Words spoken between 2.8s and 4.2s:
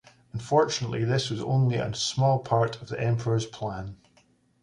of the Emperor's plan.